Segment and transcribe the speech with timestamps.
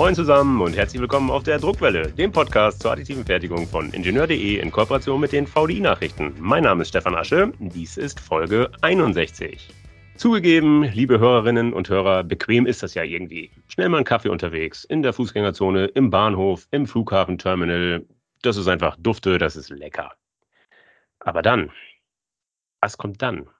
[0.00, 4.58] Moin zusammen und herzlich willkommen auf der Druckwelle, dem Podcast zur additiven Fertigung von Ingenieur.de
[4.58, 6.34] in Kooperation mit den VDI-Nachrichten.
[6.38, 9.68] Mein Name ist Stefan Asche, dies ist Folge 61.
[10.16, 13.50] Zugegeben, liebe Hörerinnen und Hörer, bequem ist das ja irgendwie.
[13.68, 18.06] Schnell mal einen Kaffee unterwegs, in der Fußgängerzone, im Bahnhof, im Flughafenterminal.
[18.40, 20.14] Das ist einfach dufte, das ist lecker.
[21.18, 21.72] Aber dann,
[22.80, 23.50] was kommt dann?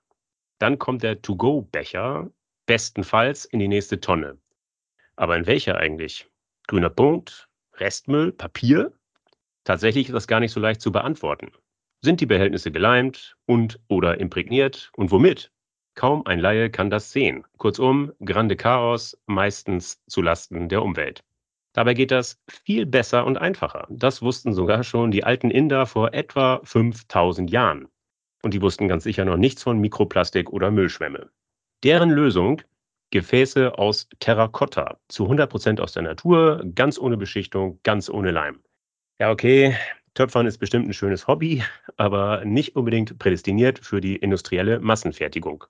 [0.59, 2.31] Dann kommt der To-Go-Becher
[2.65, 4.39] bestenfalls in die nächste Tonne.
[5.17, 6.30] Aber in welcher eigentlich?
[6.71, 7.49] Grüner Punkt,
[7.79, 8.93] Restmüll, Papier?
[9.65, 11.51] Tatsächlich ist das gar nicht so leicht zu beantworten.
[12.01, 15.51] Sind die Behältnisse geleimt und oder imprägniert und womit?
[15.97, 17.45] Kaum ein Laie kann das sehen.
[17.59, 21.25] Kurzum, grande Chaos, meistens zu Lasten der Umwelt.
[21.73, 23.89] Dabei geht das viel besser und einfacher.
[23.91, 27.89] Das wussten sogar schon die alten Inder vor etwa 5000 Jahren.
[28.45, 31.31] Und die wussten ganz sicher noch nichts von Mikroplastik oder Müllschwämme.
[31.83, 32.63] Deren Lösung
[33.11, 38.61] Gefäße aus Terrakotta, zu 100% aus der Natur, ganz ohne Beschichtung, ganz ohne Leim.
[39.19, 39.77] Ja, okay,
[40.15, 41.63] Töpfern ist bestimmt ein schönes Hobby,
[41.97, 45.65] aber nicht unbedingt prädestiniert für die industrielle Massenfertigung.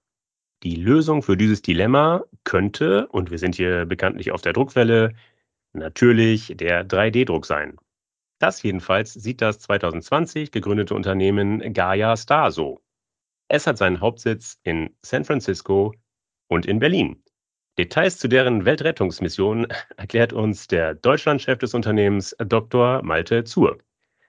[0.62, 5.14] Die Lösung für dieses Dilemma könnte, und wir sind hier bekanntlich auf der Druckwelle,
[5.72, 7.76] natürlich der 3D-Druck sein.
[8.38, 12.80] Das jedenfalls sieht das 2020 gegründete Unternehmen Gaia Star so.
[13.48, 15.94] Es hat seinen Hauptsitz in San Francisco
[16.48, 17.22] und in Berlin.
[17.78, 23.02] Details zu deren Weltrettungsmission erklärt uns der Deutschlandchef des Unternehmens Dr.
[23.02, 23.78] Malte Zur.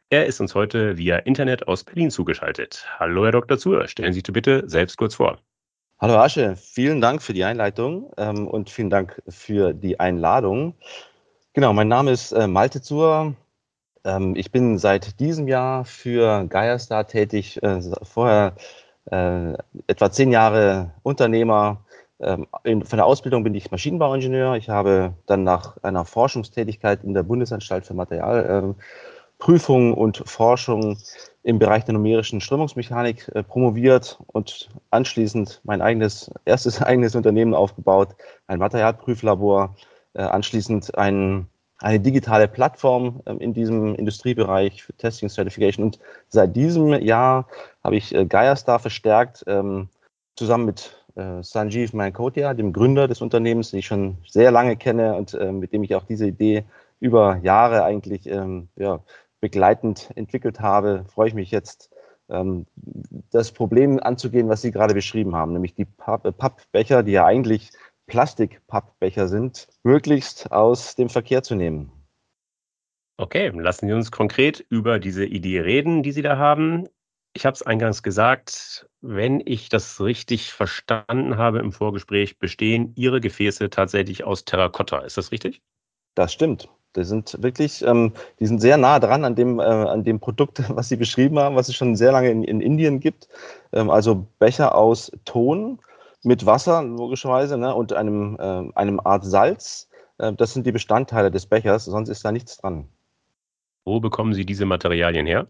[0.09, 2.85] Er ist uns heute via Internet aus Berlin zugeschaltet.
[2.99, 3.57] Hallo, Herr Dr.
[3.57, 5.39] Zur, stellen Sie sich bitte selbst kurz vor.
[5.99, 10.75] Hallo Asche, vielen Dank für die Einleitung ähm, und vielen Dank für die Einladung.
[11.53, 13.35] Genau, mein Name ist äh, Malte Zur.
[14.03, 18.55] Ähm, ich bin seit diesem Jahr für Geierstar tätig, äh, vorher
[19.11, 19.53] äh,
[19.87, 21.85] etwa zehn Jahre Unternehmer,
[22.21, 22.47] ähm,
[22.83, 24.55] von der Ausbildung bin ich Maschinenbauingenieur.
[24.55, 30.97] Ich habe dann nach einer Forschungstätigkeit in der Bundesanstalt für Materialprüfung ähm, und Forschung
[31.43, 38.09] im Bereich der numerischen Strömungsmechanik äh, promoviert und anschließend mein eigenes, erstes eigenes Unternehmen aufgebaut,
[38.47, 39.75] ein Materialprüflabor,
[40.13, 41.47] äh, anschließend ein,
[41.79, 45.85] eine digitale Plattform ähm, in diesem Industriebereich für Testing Certification.
[45.85, 47.47] Und seit diesem Jahr
[47.83, 49.43] habe ich äh, Geierstar verstärkt,
[50.35, 55.15] zusammen mit äh, Sanjeev Mankotia, dem Gründer des Unternehmens, den ich schon sehr lange kenne
[55.15, 56.63] und äh, mit dem ich auch diese Idee
[56.99, 59.03] über Jahre eigentlich ähm, ja,
[59.39, 61.89] begleitend entwickelt habe, freue ich mich jetzt,
[62.29, 62.65] ähm,
[63.31, 67.71] das Problem anzugehen, was Sie gerade beschrieben haben, nämlich die Pappbecher, die ja eigentlich
[68.07, 71.91] Plastikpappbecher sind, möglichst aus dem Verkehr zu nehmen.
[73.17, 76.87] Okay, lassen Sie uns konkret über diese Idee reden, die Sie da haben.
[77.33, 83.19] Ich habe es eingangs gesagt, wenn ich das richtig verstanden habe im Vorgespräch, bestehen Ihre
[83.19, 84.99] Gefäße tatsächlich aus Terrakotta.
[84.99, 85.61] Ist das richtig?
[86.15, 86.69] Das stimmt.
[86.95, 90.61] Die sind wirklich, ähm, die sind sehr nah dran an dem, äh, an dem Produkt,
[90.75, 93.27] was Sie beschrieben haben, was es schon sehr lange in, in Indien gibt.
[93.71, 95.79] Ähm, also Becher aus Ton
[96.23, 99.89] mit Wasser, logischerweise, ne, und einem, äh, einem Art Salz.
[100.17, 102.87] Äh, das sind die Bestandteile des Bechers, sonst ist da nichts dran.
[103.85, 105.47] Wo bekommen Sie diese Materialien her?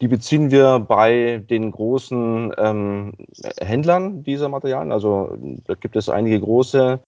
[0.00, 3.12] Die beziehen wir bei den großen ähm,
[3.60, 4.92] Händlern dieser Materialien.
[4.92, 7.00] Also da gibt es einige große.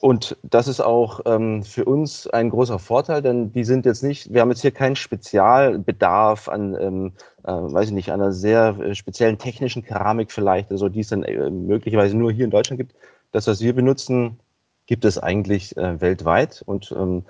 [0.00, 4.32] Und das ist auch ähm, für uns ein großer Vorteil, denn die sind jetzt nicht,
[4.32, 7.12] wir haben jetzt hier keinen Spezialbedarf an, ähm,
[7.44, 11.22] äh, weiß ich nicht, einer sehr äh, speziellen technischen Keramik vielleicht, also die es dann
[11.22, 12.94] äh, möglicherweise nur hier in Deutschland gibt.
[13.32, 14.40] Das, was wir benutzen,
[14.86, 17.24] gibt es eigentlich äh, weltweit und ähm,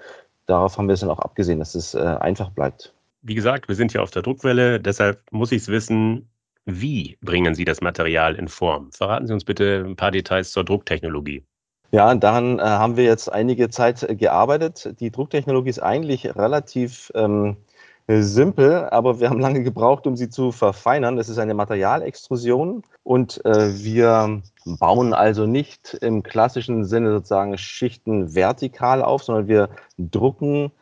[0.46, 2.94] darauf haben wir es dann auch abgesehen, dass es äh, einfach bleibt.
[3.22, 6.28] Wie gesagt, wir sind hier auf der Druckwelle, deshalb muss ich es wissen,
[6.64, 8.92] wie bringen Sie das Material in Form?
[8.92, 11.44] Verraten Sie uns bitte ein paar Details zur Drucktechnologie.
[11.92, 14.98] Ja, daran äh, haben wir jetzt einige Zeit äh, gearbeitet.
[15.00, 17.56] Die Drucktechnologie ist eigentlich relativ ähm,
[18.08, 21.16] simpel, aber wir haben lange gebraucht, um sie zu verfeinern.
[21.16, 28.34] Das ist eine Materialextrusion und äh, wir bauen also nicht im klassischen Sinne sozusagen Schichten
[28.34, 30.72] vertikal auf, sondern wir drucken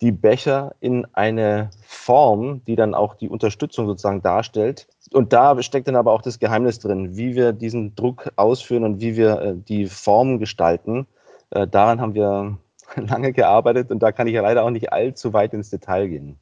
[0.00, 4.86] die Becher in eine Form, die dann auch die Unterstützung sozusagen darstellt.
[5.12, 9.00] Und da steckt dann aber auch das Geheimnis drin, wie wir diesen Druck ausführen und
[9.00, 11.06] wie wir äh, die Form gestalten.
[11.50, 12.58] Äh, daran haben wir
[12.96, 16.38] lange gearbeitet und da kann ich ja leider auch nicht allzu weit ins Detail gehen.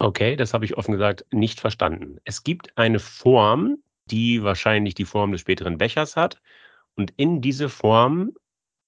[0.00, 2.18] Okay, das habe ich offen gesagt nicht verstanden.
[2.24, 6.40] Es gibt eine Form, die wahrscheinlich die Form des späteren Bechers hat.
[6.94, 8.32] Und in diese Form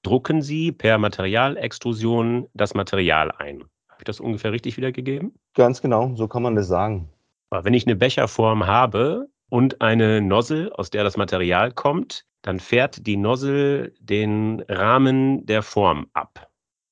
[0.02, 3.64] drucken Sie per Materialextrusion das Material ein.
[4.00, 5.35] Habe ich das ungefähr richtig wiedergegeben?
[5.52, 7.11] Ganz genau, so kann man das sagen.
[7.50, 12.61] Aber wenn ich eine Becherform habe und eine Nozzle, aus der das Material kommt, dann
[12.61, 16.49] fährt die Nozzle den Rahmen der Form ab.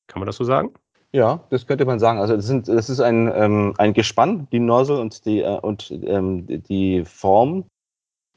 [0.06, 0.74] Kann man das so sagen?
[1.12, 2.18] Ja, das könnte man sagen.
[2.18, 5.90] Also das, sind, das ist ein, ähm, ein Gespann, die Nozzle und die, äh, und,
[5.90, 7.64] ähm, die Form.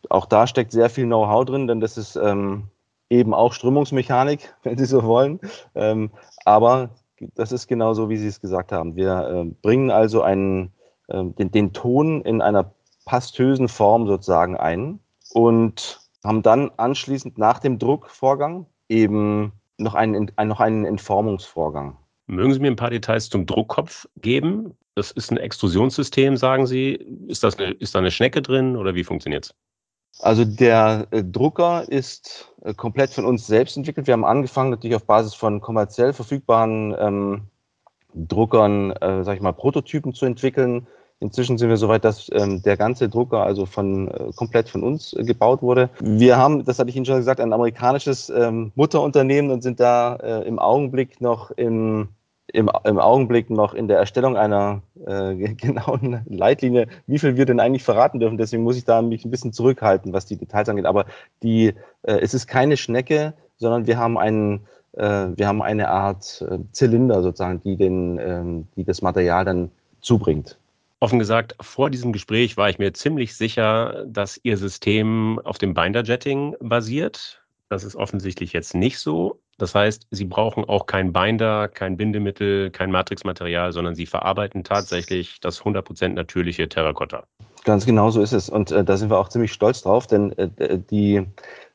[0.09, 2.69] Auch da steckt sehr viel Know-how drin, denn das ist ähm,
[3.09, 5.41] eben auch Strömungsmechanik, wenn Sie so wollen.
[5.75, 6.11] Ähm,
[6.45, 6.91] aber
[7.35, 8.95] das ist genau so, wie Sie es gesagt haben.
[8.95, 10.71] Wir äh, bringen also einen,
[11.07, 12.73] äh, den, den Ton in einer
[13.05, 14.99] pastösen Form sozusagen ein
[15.33, 21.97] und haben dann anschließend nach dem Druckvorgang eben noch einen, noch einen Entformungsvorgang.
[22.27, 24.77] Mögen Sie mir ein paar Details zum Druckkopf geben?
[24.95, 26.93] Das ist ein Extrusionssystem, sagen Sie.
[27.27, 29.55] Ist, das eine, ist da eine Schnecke drin oder wie funktioniert es?
[30.19, 34.07] Also der äh, Drucker ist äh, komplett von uns selbst entwickelt.
[34.07, 37.41] Wir haben angefangen natürlich auf Basis von kommerziell verfügbaren ähm,
[38.13, 40.87] Druckern, äh, sag ich mal, Prototypen zu entwickeln.
[41.19, 44.83] Inzwischen sind wir so weit, dass ähm, der ganze Drucker also von äh, komplett von
[44.83, 45.89] uns äh, gebaut wurde.
[45.99, 50.15] Wir haben, das hatte ich Ihnen schon gesagt, ein amerikanisches ähm, Mutterunternehmen und sind da
[50.15, 52.09] äh, im Augenblick noch im
[52.53, 57.59] im, im Augenblick noch in der Erstellung einer äh, genauen Leitlinie, wie viel wir denn
[57.59, 58.37] eigentlich verraten dürfen.
[58.37, 60.85] Deswegen muss ich da mich ein bisschen zurückhalten, was die Details angeht.
[60.85, 61.05] Aber
[61.43, 64.61] die, äh, es ist keine Schnecke, sondern wir haben einen,
[64.93, 69.71] äh, wir haben eine Art äh, Zylinder sozusagen, die den, ähm, die das Material dann
[70.01, 70.57] zubringt.
[70.99, 75.73] Offen gesagt, vor diesem Gespräch war ich mir ziemlich sicher, dass Ihr System auf dem
[75.73, 77.41] Binder-Jetting basiert.
[77.69, 79.39] Das ist offensichtlich jetzt nicht so.
[79.61, 85.39] Das heißt, Sie brauchen auch kein Binder, kein Bindemittel, kein Matrixmaterial, sondern Sie verarbeiten tatsächlich
[85.39, 87.25] das 100% natürliche Terrakotta.
[87.63, 88.49] Ganz genau so ist es.
[88.49, 91.27] Und äh, da sind wir auch ziemlich stolz drauf, denn äh, die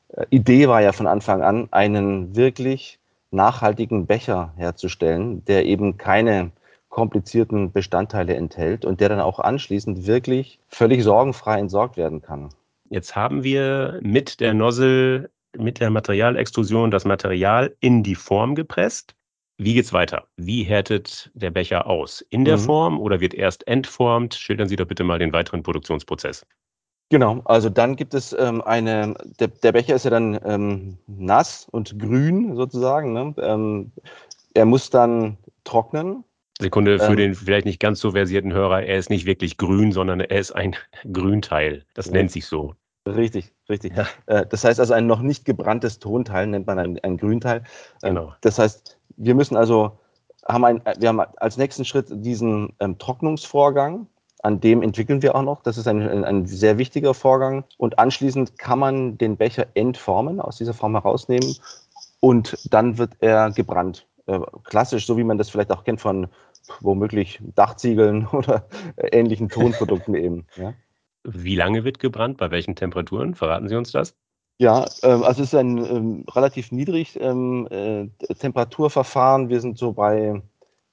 [0.09, 2.99] äh, Idee war ja von Anfang an, einen wirklich
[3.31, 6.51] nachhaltigen Becher herzustellen, der eben keine
[6.89, 12.49] komplizierten Bestandteile enthält und der dann auch anschließend wirklich völlig sorgenfrei entsorgt werden kann.
[12.89, 19.15] Jetzt haben wir mit der Nozzle mit der Materialextrusion das Material in die Form gepresst.
[19.57, 20.27] Wie geht's weiter?
[20.37, 22.21] Wie härtet der Becher aus?
[22.29, 22.61] In der mhm.
[22.61, 24.35] Form oder wird erst entformt?
[24.35, 26.45] Schildern Sie doch bitte mal den weiteren Produktionsprozess.
[27.09, 31.67] Genau, also dann gibt es ähm, eine, der, der, Becher ist ja dann ähm, nass
[31.71, 33.13] und grün sozusagen.
[33.13, 33.33] Ne?
[33.37, 33.91] Ähm,
[34.53, 36.25] er muss dann trocknen.
[36.59, 37.17] Sekunde für ähm.
[37.17, 40.51] den vielleicht nicht ganz so versierten Hörer, er ist nicht wirklich grün, sondern er ist
[40.51, 40.75] ein
[41.13, 41.85] Grünteil.
[41.93, 42.13] Das ja.
[42.13, 42.75] nennt sich so.
[43.15, 43.95] Richtig, richtig.
[43.95, 44.05] Ja.
[44.25, 47.63] Äh, das heißt also, ein noch nicht gebranntes Tonteil nennt man ein, ein Grünteil.
[48.01, 48.33] Äh, genau.
[48.41, 49.99] Das heißt, wir müssen also,
[50.47, 54.07] haben ein, wir haben als nächsten Schritt diesen ähm, Trocknungsvorgang,
[54.43, 55.63] an dem entwickeln wir auch noch.
[55.63, 57.63] Das ist ein, ein sehr wichtiger Vorgang.
[57.77, 61.55] Und anschließend kann man den Becher entformen, aus dieser Form herausnehmen
[62.19, 64.07] und dann wird er gebrannt.
[64.27, 66.27] Äh, klassisch, so wie man das vielleicht auch kennt von
[66.81, 68.67] womöglich Dachziegeln oder
[68.97, 70.45] ähnlichen Tonprodukten eben.
[70.55, 70.73] Ja.
[71.23, 72.37] Wie lange wird gebrannt?
[72.37, 73.35] Bei welchen Temperaturen?
[73.35, 74.15] Verraten Sie uns das?
[74.59, 79.49] Ja, ähm, also es ist ein ähm, relativ niedrig ähm, äh, Temperaturverfahren.
[79.49, 80.41] Wir sind so bei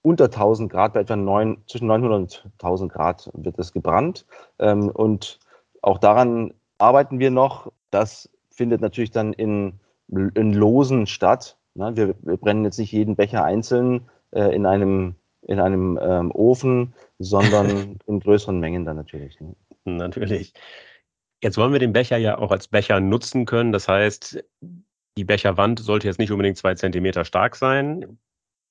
[0.02, 4.26] unter 1000 Grad, bei etwa 9, zwischen 900 und 1000 Grad wird es gebrannt.
[4.58, 5.38] Ähm, und
[5.80, 7.72] auch daran arbeiten wir noch.
[7.90, 11.56] Das findet natürlich dann in, in Losen statt.
[11.74, 11.96] Ne?
[11.96, 16.92] Wir, wir, brennen jetzt nicht jeden Becher einzeln äh, in einem, in einem ähm, Ofen,
[17.18, 19.40] sondern in größeren Mengen dann natürlich.
[19.40, 19.54] Ne?
[19.84, 20.54] Natürlich.
[21.42, 23.72] Jetzt wollen wir den Becher ja auch als Becher nutzen können.
[23.72, 24.42] Das heißt,
[25.16, 28.18] die Becherwand sollte jetzt nicht unbedingt zwei Zentimeter stark sein.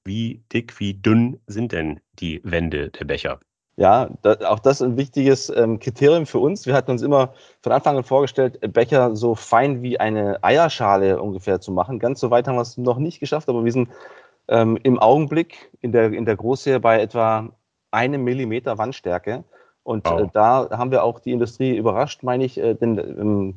[0.06, 3.40] Wie dick, wie dünn sind denn die Wände der Becher?
[3.76, 6.68] Ja, da, auch das ist ein wichtiges ähm, Kriterium für uns.
[6.68, 11.60] Wir hatten uns immer von Anfang an vorgestellt, Becher so fein wie eine Eierschale ungefähr
[11.60, 11.98] zu machen.
[11.98, 13.90] Ganz so weit haben wir es noch nicht geschafft, aber wir sind
[14.48, 17.50] ähm, im Augenblick in der, in der Großserie bei etwa
[17.92, 19.44] einem Millimeter Wandstärke.
[19.84, 20.20] Und oh.
[20.20, 23.56] äh, da haben wir auch die Industrie überrascht, meine ich, äh, denn ähm,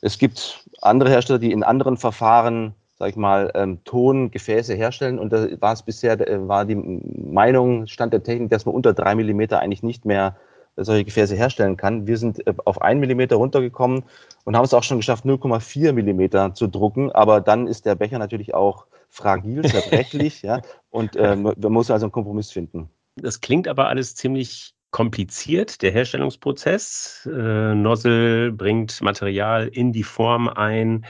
[0.00, 5.18] es gibt andere Hersteller, die in anderen Verfahren, sag ich mal, ähm, Tongefäße herstellen.
[5.18, 8.94] Und da war es bisher, äh, war die Meinung, Stand der Technik, dass man unter
[8.94, 10.36] drei Millimeter eigentlich nicht mehr
[10.76, 12.06] solche Gefäße herstellen kann.
[12.06, 14.04] Wir sind äh, auf einen Millimeter runtergekommen
[14.44, 17.12] und haben es auch schon geschafft, 0,4 Millimeter zu drucken.
[17.12, 20.62] Aber dann ist der Becher natürlich auch fragil, zerbrechlich, ja.
[20.90, 22.88] Und äh, man muss also einen Kompromiss finden.
[23.16, 27.28] Das klingt aber alles ziemlich kompliziert, der Herstellungsprozess.
[27.30, 31.06] Äh, Nozzle bringt Material in die Form ein.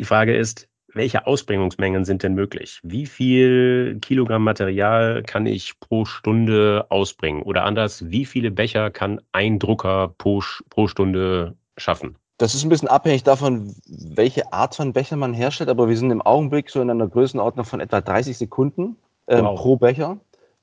[0.00, 2.80] Die Frage ist, welche Ausbringungsmengen sind denn möglich?
[2.82, 7.42] Wie viel Kilogramm Material kann ich pro Stunde ausbringen?
[7.42, 12.16] Oder anders, wie viele Becher kann ein Drucker pro, pro Stunde schaffen?
[12.38, 16.10] Das ist ein bisschen abhängig davon, welche Art von Becher man herstellt, aber wir sind
[16.10, 19.60] im Augenblick so in einer Größenordnung von etwa 30 Sekunden äh, wow.
[19.60, 20.18] pro Becher.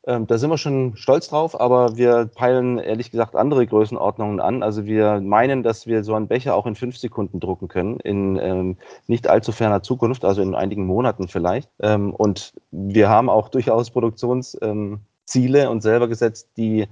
[0.08, 4.62] Ähm, da sind wir schon stolz drauf, aber wir peilen ehrlich gesagt andere Größenordnungen an.
[4.62, 8.38] Also wir meinen, dass wir so einen Becher auch in fünf Sekunden drucken können, in
[8.38, 11.70] ähm, nicht allzu ferner Zukunft, also in einigen Monaten vielleicht.
[11.80, 15.00] Ähm, und wir haben auch durchaus Produktionsziele
[15.64, 16.86] ähm, und selber gesetzt, die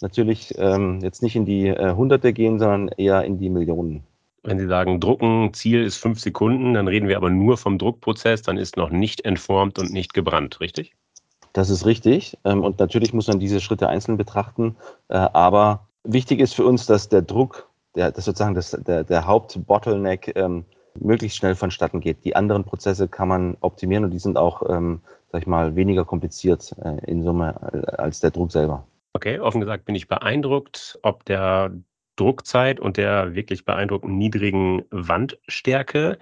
[0.00, 4.04] natürlich ähm, jetzt nicht in die äh, Hunderte gehen, sondern eher in die Millionen.
[4.44, 8.42] Wenn Sie sagen, Drucken, Ziel ist fünf Sekunden, dann reden wir aber nur vom Druckprozess,
[8.42, 10.94] dann ist noch nicht entformt und nicht gebrannt, richtig?
[11.52, 12.38] Das ist richtig.
[12.44, 14.76] Ähm, und natürlich muss man diese Schritte einzeln betrachten.
[15.08, 19.26] Äh, aber wichtig ist für uns, dass der Druck, der, das sozusagen das, der, der
[19.26, 20.64] Hauptbottleneck ähm,
[20.98, 22.24] möglichst schnell vonstatten geht.
[22.24, 26.04] Die anderen Prozesse kann man optimieren und die sind auch, ähm, sag ich mal, weniger
[26.04, 28.86] kompliziert äh, in Summe äh, als der Druck selber.
[29.14, 31.72] Okay, offen gesagt bin ich beeindruckt, ob der
[32.16, 36.18] Druckzeit und der wirklich beeindruckend niedrigen Wandstärke.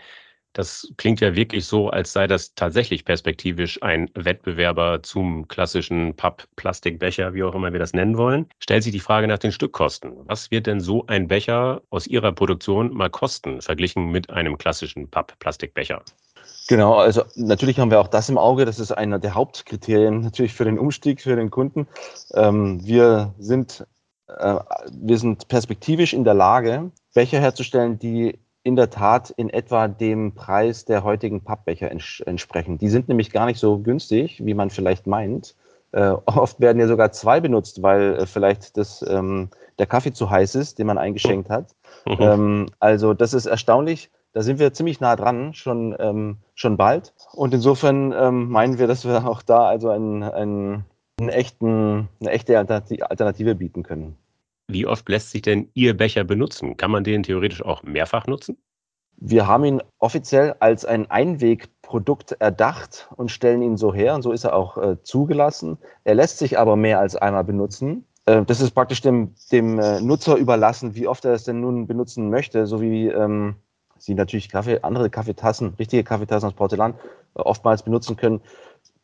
[0.53, 7.35] Das klingt ja wirklich so, als sei das tatsächlich perspektivisch ein Wettbewerber zum klassischen Papp-Plastikbecher,
[7.35, 8.49] wie auch immer wir das nennen wollen.
[8.59, 10.13] Stellt sich die Frage nach den Stückkosten.
[10.25, 15.09] Was wird denn so ein Becher aus Ihrer Produktion mal kosten, verglichen mit einem klassischen
[15.09, 16.03] Papp-Plastikbecher?
[16.69, 18.65] Genau, also natürlich haben wir auch das im Auge.
[18.65, 21.87] Das ist einer der Hauptkriterien natürlich für den Umstieg für den Kunden.
[22.35, 23.87] Ähm, wir sind
[24.39, 24.57] äh,
[24.93, 30.35] wir sind perspektivisch in der Lage, Becher herzustellen, die in der Tat in etwa dem
[30.35, 32.79] Preis der heutigen Pappbecher ents entsprechen.
[32.79, 35.55] Die sind nämlich gar nicht so günstig, wie man vielleicht meint.
[35.93, 39.49] Äh, oft werden ja sogar zwei benutzt, weil äh, vielleicht das, ähm,
[39.79, 41.75] der Kaffee zu heiß ist, den man eingeschenkt hat.
[42.07, 42.17] Mhm.
[42.21, 44.11] Ähm, also das ist erstaunlich.
[44.33, 47.13] Da sind wir ziemlich nah dran, schon, ähm, schon bald.
[47.33, 50.85] Und insofern ähm, meinen wir, dass wir auch da also einen, einen,
[51.19, 54.17] einen echten, eine echte Alternative bieten können.
[54.73, 56.77] Wie oft lässt sich denn Ihr Becher benutzen?
[56.77, 58.57] Kann man den theoretisch auch mehrfach nutzen?
[59.17, 64.33] Wir haben ihn offiziell als ein Einwegprodukt erdacht und stellen ihn so her und so
[64.33, 65.77] ist er auch äh, zugelassen.
[66.05, 68.07] Er lässt sich aber mehr als einmal benutzen.
[68.25, 71.87] Äh, das ist praktisch dem, dem äh, Nutzer überlassen, wie oft er es denn nun
[71.87, 73.57] benutzen möchte, so wie ähm,
[73.99, 76.95] Sie natürlich Kaffee, andere Kaffeetassen, richtige Kaffeetassen aus Porzellan
[77.35, 78.41] äh, oftmals benutzen können.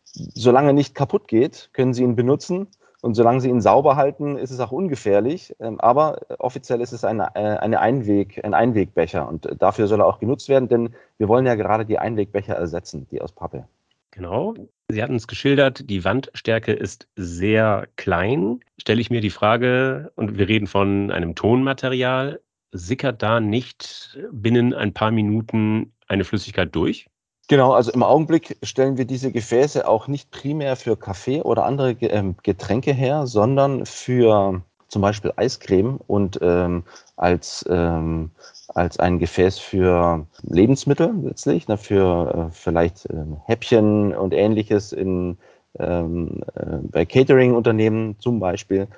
[0.05, 2.69] Solange er nicht kaputt geht, können Sie ihn benutzen.
[3.07, 5.55] Und solange sie ihn sauber halten, ist es auch ungefährlich.
[5.61, 10.07] Ähm, aber offiziell ist es eine, äh, eine Einweg, ein Einwegbecher und dafür soll er
[10.07, 13.69] auch genutzt werden, denn wir wollen ja gerade die Einwegbecher ersetzen, die aus Pappe.
[14.11, 14.55] Genau.
[14.91, 18.59] Sie hatten es geschildert, die Wandstärke ist sehr klein.
[18.77, 22.41] Stelle ich mir die Frage, und wir reden von einem Tonmaterial,
[22.73, 27.07] sickert da nicht binnen ein paar Minuten eine Flüssigkeit durch?
[27.49, 31.93] Genau, also im Augenblick stellen wir diese Gefäße auch nicht primär für Kaffee oder andere
[31.93, 36.83] ähm, Getränke her, sondern für zum Beispiel Eiscreme und ähm,
[37.17, 38.31] als, ähm,
[38.69, 45.39] als ein Gefäß für Lebensmittel letztlich, ne, für äh, vielleicht äh, Häppchen und ähnliches in,
[45.79, 48.89] ähm, äh, bei Catering-Unternehmen zum Beispiel.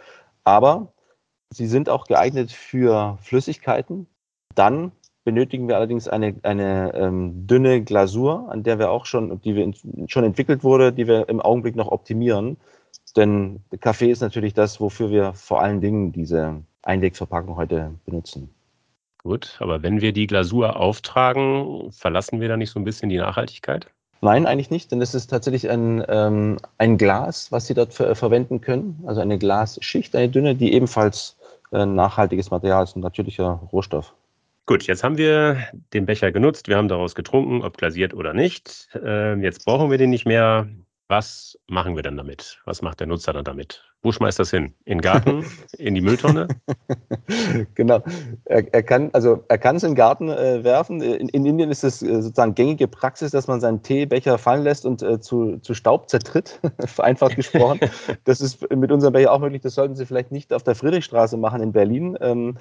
[0.44, 0.92] Aber
[1.50, 4.06] sie sind auch geeignet für Flüssigkeiten.
[4.54, 4.92] Dann
[5.28, 9.62] benötigen wir allerdings eine, eine ähm, dünne Glasur, an der wir auch schon, die wir
[9.62, 9.74] in,
[10.08, 12.56] schon entwickelt wurde, die wir im Augenblick noch optimieren.
[13.14, 18.48] Denn Kaffee ist natürlich das, wofür wir vor allen Dingen diese Einwegverpackung heute benutzen.
[19.22, 23.18] Gut, aber wenn wir die Glasur auftragen, verlassen wir da nicht so ein bisschen die
[23.18, 23.86] Nachhaltigkeit?
[24.22, 28.14] Nein, eigentlich nicht, denn es ist tatsächlich ein, ähm, ein Glas, was Sie dort ver
[28.14, 29.04] verwenden können.
[29.06, 31.36] Also eine Glasschicht, eine dünne, die ebenfalls
[31.70, 34.14] äh, nachhaltiges Material ist, ein natürlicher Rohstoff.
[34.68, 38.90] Gut, jetzt haben wir den Becher genutzt, wir haben daraus getrunken, ob glasiert oder nicht.
[39.02, 40.68] Ähm, jetzt brauchen wir den nicht mehr.
[41.10, 42.60] Was machen wir dann damit?
[42.66, 43.82] Was macht der Nutzer dann damit?
[44.02, 44.74] Wo schmeißt das hin?
[44.84, 45.42] In den Garten?
[45.78, 46.48] in die Mülltonne?
[47.74, 48.02] genau.
[48.44, 51.00] Er, er, kann also er kann es in den Garten äh, werfen.
[51.00, 54.84] In, in, Indien ist es äh, sozusagen gängige Praxis, dass man seinen Teebecher fallen lässt
[54.84, 57.80] und äh, zu, zu Staub zertritt, vereinfacht gesprochen.
[58.24, 59.62] das ist mit unserem Becher auch möglich.
[59.62, 62.18] Das sollten Sie vielleicht nicht auf der Friedrichstraße machen in Berlin.
[62.20, 62.58] Ähm,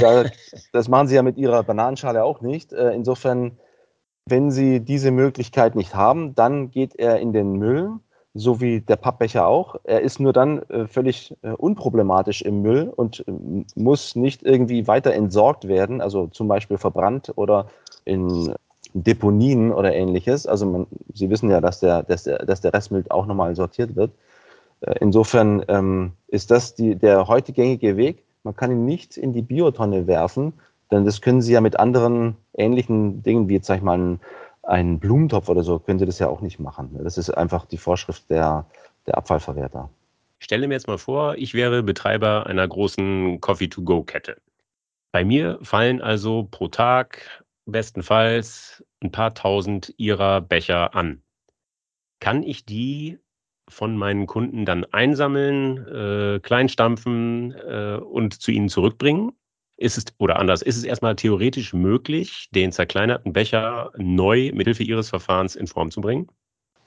[0.00, 0.24] da,
[0.72, 2.72] das machen Sie ja mit Ihrer Bananenschale auch nicht.
[2.72, 3.58] Äh, insofern
[4.26, 7.92] wenn Sie diese Möglichkeit nicht haben, dann geht er in den Müll,
[8.34, 9.76] so wie der Pappbecher auch.
[9.84, 13.32] Er ist nur dann äh, völlig äh, unproblematisch im Müll und äh,
[13.76, 17.68] muss nicht irgendwie weiter entsorgt werden, also zum Beispiel verbrannt oder
[18.04, 18.52] in
[18.94, 20.46] Deponien oder ähnliches.
[20.46, 23.94] Also man, Sie wissen ja, dass der, dass der, dass der Restmüll auch nochmal sortiert
[23.94, 24.10] wird.
[24.80, 28.24] Äh, insofern ähm, ist das die, der heute gängige Weg.
[28.42, 30.52] Man kann ihn nicht in die Biotonne werfen,
[30.90, 34.18] denn das können Sie ja mit anderen ähnlichen Dingen, wie jetzt, sag ich mal,
[34.62, 36.98] einen Blumentopf oder so, können Sie das ja auch nicht machen.
[37.02, 38.66] Das ist einfach die Vorschrift der,
[39.06, 39.90] der Abfallverwerter.
[40.38, 44.36] Ich stelle mir jetzt mal vor, ich wäre Betreiber einer großen Coffee-to-Go-Kette.
[45.12, 51.22] Bei mir fallen also pro Tag bestenfalls ein paar tausend Ihrer Becher an.
[52.20, 53.18] Kann ich die
[53.68, 59.32] von meinen Kunden dann einsammeln, äh, kleinstampfen äh, und zu ihnen zurückbringen?
[59.78, 65.10] Ist es, oder anders, ist es erstmal theoretisch möglich, den zerkleinerten Becher neu mithilfe Ihres
[65.10, 66.28] Verfahrens in Form zu bringen?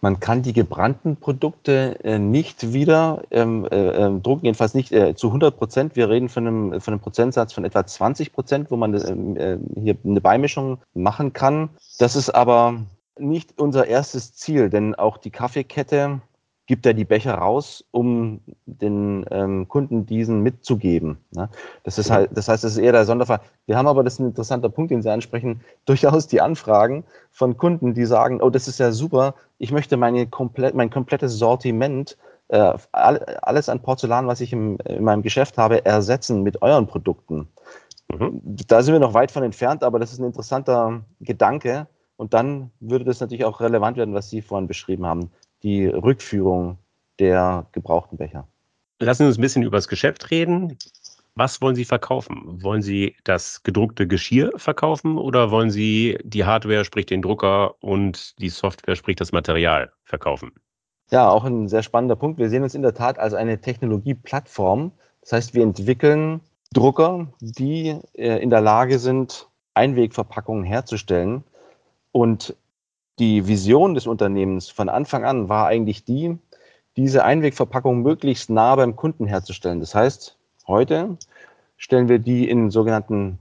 [0.01, 5.13] Man kann die gebrannten Produkte äh, nicht wieder ähm, äh, ähm, drucken, jedenfalls nicht äh,
[5.13, 5.96] zu 100 Prozent.
[5.98, 9.58] Wir reden von einem, von einem Prozentsatz von etwa 20 Prozent, wo man ähm, äh,
[9.79, 11.69] hier eine Beimischung machen kann.
[12.00, 12.86] Das ist aber
[13.19, 16.22] nicht unser erstes Ziel, denn auch die Kaffeekette
[16.70, 21.18] gibt er die Becher raus, um den ähm, Kunden diesen mitzugeben.
[21.32, 21.50] Ne?
[21.84, 23.40] Das ist halt, das heißt, das ist eher der Sonderfall.
[23.66, 27.58] Wir haben aber, das ist ein interessanter Punkt, den Sie ansprechen, durchaus die Anfragen von
[27.58, 32.18] Kunden, die sagen, oh, das ist ja super, ich möchte meine komplett, mein komplettes Sortiment,
[32.50, 37.48] äh, alles an Porzellan, was ich im, in meinem Geschäft habe, ersetzen mit euren Produkten.
[38.14, 38.42] Mhm.
[38.68, 41.88] Da sind wir noch weit von entfernt, aber das ist ein interessanter Gedanke.
[42.16, 45.32] Und dann würde das natürlich auch relevant werden, was Sie vorhin beschrieben haben
[45.63, 46.78] die Rückführung
[47.20, 48.48] der gebrauchten Becher.
[49.00, 50.78] Lassen Sie uns ein bisschen über das Geschäft reden.
[51.36, 52.62] Was wollen Sie verkaufen?
[52.63, 58.38] Wollen Sie das gedruckte Geschirr verkaufen oder wollen Sie die Hardware, sprich den Drucker und
[58.39, 60.51] die Software, sprich das Material verkaufen?
[61.12, 62.39] Ja, auch ein sehr spannender Punkt.
[62.39, 64.92] Wir sehen uns in der Tat als eine Technologieplattform.
[65.22, 66.42] Das heißt, wir entwickeln
[66.74, 71.44] Drucker, die äh, in der Lage sind, Einwegverpackungen herzustellen.
[72.12, 72.56] Und
[73.20, 76.38] die Vision des Unternehmens von Anfang an war eigentlich die,
[76.98, 79.80] diese Einwegverpackung möglichst nah beim Kunden herzustellen.
[79.80, 81.18] Das heißt, heute
[81.78, 83.40] stellen wir die in sogenannten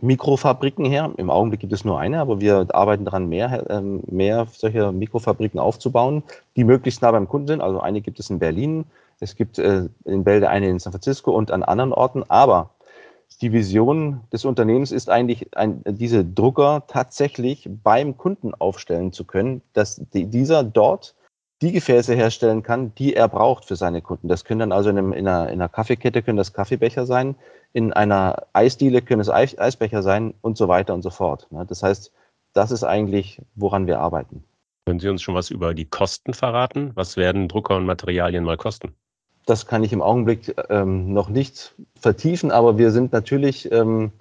[0.00, 1.12] Mikrofabriken her.
[1.16, 5.58] Im Augenblick gibt es nur eine, aber wir arbeiten daran, mehr, ähm, mehr solcher Mikrofabriken
[5.58, 6.22] aufzubauen,
[6.56, 7.60] die möglichst nah beim Kunden sind.
[7.60, 8.84] Also eine gibt es in Berlin,
[9.20, 12.24] es gibt äh, in Bälde eine in San Francisco und an anderen Orten.
[12.28, 12.70] Aber
[13.40, 19.62] die Vision des Unternehmens ist eigentlich, ein, diese Drucker tatsächlich beim Kunden aufstellen zu können,
[19.74, 21.14] dass die, dieser dort
[21.60, 24.28] die Gefäße herstellen kann, die er braucht für seine Kunden.
[24.28, 27.34] Das können dann also in, einem, in, einer, in einer, Kaffeekette können das Kaffeebecher sein,
[27.72, 31.48] in einer Eisdiele können es Eis, Eisbecher sein und so weiter und so fort.
[31.50, 31.66] Ne?
[31.66, 32.12] Das heißt,
[32.52, 34.44] das ist eigentlich, woran wir arbeiten.
[34.86, 36.92] Können Sie uns schon was über die Kosten verraten?
[36.94, 38.94] Was werden Drucker und Materialien mal kosten?
[39.48, 44.12] Das kann ich im Augenblick ähm, noch nicht vertiefen, aber wir sind natürlich ähm,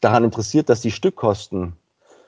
[0.00, 1.72] daran interessiert, dass die Stückkosten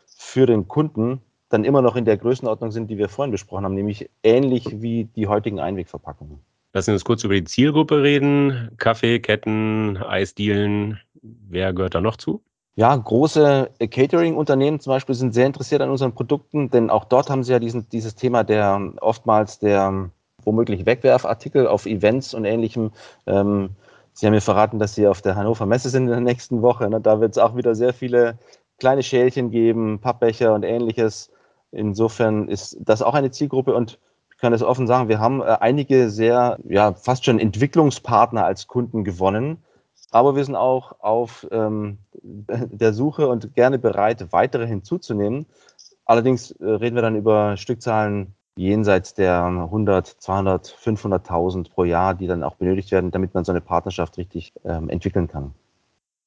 [0.07, 3.75] für den Kunden dann immer noch in der Größenordnung sind, die wir vorhin besprochen haben,
[3.75, 6.41] nämlich ähnlich wie die heutigen Einwegverpackungen.
[6.73, 8.73] Lassen Sie uns kurz über die Zielgruppe reden.
[8.77, 12.43] Kaffeeketten, Eisdielen, wer gehört da noch zu?
[12.75, 17.45] Ja, große Catering-Unternehmen zum Beispiel sind sehr interessiert an unseren Produkten, denn auch dort haben
[17.45, 20.11] sie ja diesen, dieses Thema der oftmals der
[20.45, 22.91] womöglich Wegwerfartikel auf Events und ähnlichem.
[23.27, 23.71] Ähm,
[24.13, 26.91] Sie haben mir verraten, dass Sie auf der Hannover Messe sind in der nächsten Woche.
[26.91, 27.01] Ne?
[27.01, 28.39] Da wird es auch wieder sehr viele
[28.79, 31.31] kleine Schälchen geben, Pappbecher und ähnliches.
[31.71, 33.99] Insofern ist das auch eine Zielgruppe und
[34.33, 38.67] ich kann es offen sagen, wir haben äh, einige sehr, ja, fast schon Entwicklungspartner als
[38.67, 39.59] Kunden gewonnen.
[40.11, 45.47] Aber wir sind auch auf ähm, der Suche und gerne bereit, weitere hinzuzunehmen.
[46.05, 52.27] Allerdings äh, reden wir dann über Stückzahlen jenseits der 100, 200, 500.000 pro Jahr, die
[52.27, 55.55] dann auch benötigt werden, damit man so eine Partnerschaft richtig ähm, entwickeln kann.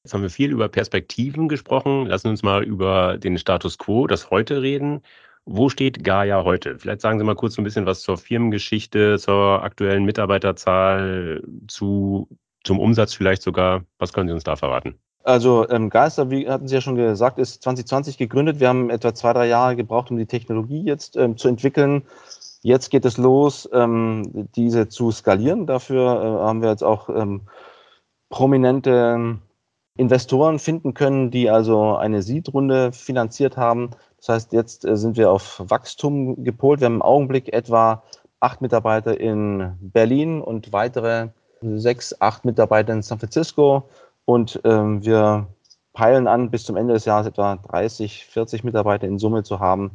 [0.02, 2.06] Jetzt haben wir viel über Perspektiven gesprochen.
[2.06, 5.02] Lassen Sie uns mal über den Status quo, das heute reden.
[5.44, 6.78] Wo steht Gaia heute?
[6.78, 12.28] Vielleicht sagen Sie mal kurz ein bisschen was zur Firmengeschichte, zur aktuellen Mitarbeiterzahl, zu,
[12.64, 13.84] zum Umsatz vielleicht sogar.
[13.98, 14.98] Was können Sie uns da verraten?
[15.24, 18.60] Also ähm, Geister, wie hatten Sie ja schon gesagt, ist 2020 gegründet.
[18.60, 22.02] Wir haben etwa zwei, drei Jahre gebraucht, um die Technologie jetzt ähm, zu entwickeln.
[22.62, 25.66] Jetzt geht es los, ähm, diese zu skalieren.
[25.66, 27.42] Dafür äh, haben wir jetzt auch ähm,
[28.30, 29.38] prominente
[29.96, 33.90] Investoren finden können, die also eine Seed-Runde finanziert haben.
[34.18, 36.80] Das heißt, jetzt äh, sind wir auf Wachstum gepolt.
[36.80, 38.02] Wir haben im Augenblick etwa
[38.40, 41.28] acht Mitarbeiter in Berlin und weitere
[41.60, 43.88] sechs, acht Mitarbeiter in San Francisco
[44.24, 45.48] und ähm, wir
[45.92, 49.92] peilen an, bis zum Ende des Jahres etwa 30, 40 Mitarbeiter in Summe zu haben.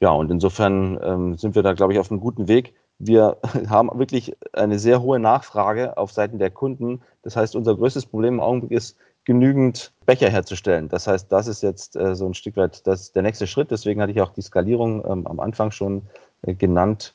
[0.00, 2.74] Ja, und insofern ähm, sind wir da, glaube ich, auf einem guten Weg.
[2.98, 7.02] Wir haben wirklich eine sehr hohe Nachfrage auf Seiten der Kunden.
[7.22, 10.88] Das heißt, unser größtes Problem im Augenblick ist, genügend Becher herzustellen.
[10.88, 13.70] Das heißt, das ist jetzt äh, so ein Stück weit das, der nächste Schritt.
[13.70, 16.02] Deswegen hatte ich auch die Skalierung ähm, am Anfang schon
[16.42, 17.14] äh, genannt.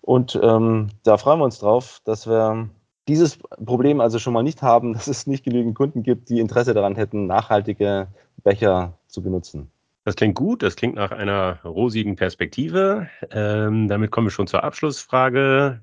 [0.00, 2.68] Und ähm, da freuen wir uns drauf, dass wir
[3.08, 6.74] dieses Problem also schon mal nicht haben, dass es nicht genügend Kunden gibt, die Interesse
[6.74, 8.08] daran hätten, nachhaltige
[8.42, 9.70] Becher zu benutzen.
[10.04, 13.08] Das klingt gut, das klingt nach einer rosigen Perspektive.
[13.30, 15.80] Ähm, damit kommen wir schon zur Abschlussfrage.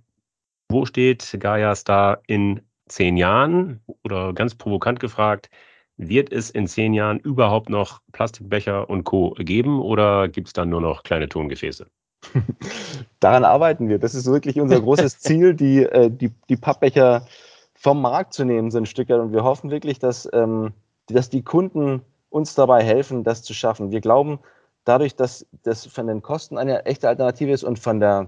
[0.69, 3.81] Wo steht Gaia Star in zehn Jahren?
[4.03, 5.49] Oder ganz provokant gefragt,
[5.97, 9.31] wird es in zehn Jahren überhaupt noch Plastikbecher und Co.
[9.39, 11.87] geben oder gibt es dann nur noch kleine Tongefäße?
[13.19, 13.99] Daran arbeiten wir.
[13.99, 17.25] Das ist wirklich unser großes Ziel, die, äh, die, die Pappbecher
[17.73, 19.09] vom Markt zu nehmen, so ein Stück.
[19.09, 20.73] Und wir hoffen wirklich, dass, ähm,
[21.07, 23.91] dass die Kunden uns dabei helfen, das zu schaffen.
[23.91, 24.39] Wir glauben,
[24.85, 28.27] dadurch, dass das von den Kosten eine echte Alternative ist und von der,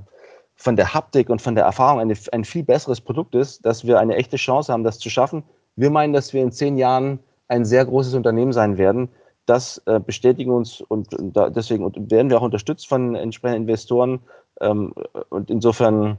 [0.55, 3.99] von der Haptik und von der Erfahrung eine, ein viel besseres Produkt ist, dass wir
[3.99, 5.43] eine echte Chance haben, das zu schaffen.
[5.75, 9.09] Wir meinen, dass wir in zehn Jahren ein sehr großes Unternehmen sein werden,
[9.45, 14.19] das äh, bestätigen uns und, da, deswegen und werden wir auch unterstützt von entsprechenden Investoren.
[14.61, 14.93] Ähm,
[15.29, 16.17] und insofern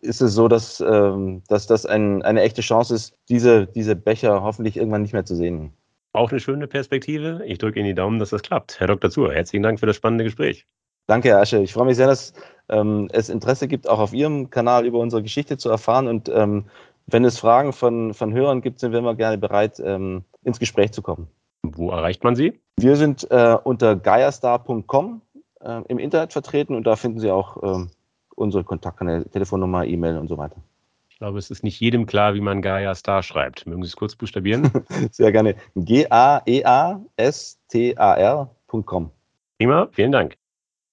[0.00, 4.42] ist es so, dass, ähm, dass das ein, eine echte Chance ist, diese, diese Becher
[4.42, 5.72] hoffentlich irgendwann nicht mehr zu sehen.
[6.12, 7.42] Auch eine schöne Perspektive.
[7.46, 8.80] Ich drücke Ihnen die Daumen, dass das klappt.
[8.80, 9.10] Herr Dr.
[9.10, 10.66] Zur, herzlichen Dank für das spannende Gespräch.
[11.06, 11.58] Danke, Herr Asche.
[11.58, 12.32] Ich freue mich sehr, dass
[12.68, 16.08] ähm, es Interesse gibt, auch auf Ihrem Kanal über unsere Geschichte zu erfahren.
[16.08, 16.66] Und ähm,
[17.06, 20.92] wenn es Fragen von, von Hörern gibt, sind wir immer gerne bereit, ähm, ins Gespräch
[20.92, 21.28] zu kommen.
[21.62, 22.60] Wo erreicht man Sie?
[22.78, 25.22] Wir sind äh, unter geierstar.com
[25.60, 27.86] äh, im Internet vertreten und da finden Sie auch äh,
[28.34, 30.56] unsere Kontaktkanäle, Telefonnummer, E-Mail und so weiter.
[31.10, 33.66] Ich glaube, es ist nicht jedem klar, wie man Gaia Star schreibt.
[33.66, 34.70] Mögen Sie es kurz buchstabieren?
[35.10, 35.54] Sehr gerne.
[35.74, 36.30] G-A-E-A-S-T-A-R.com.
[39.58, 40.39] Prima, vielen Dank.